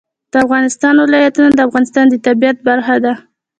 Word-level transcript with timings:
د 0.31 0.33
افغانستان 0.45 0.93
ولايتونه 0.99 1.49
د 1.53 1.59
افغانستان 1.67 2.05
د 2.09 2.15
طبیعت 2.27 2.57
برخه 2.67 2.95
ده. 3.05 3.13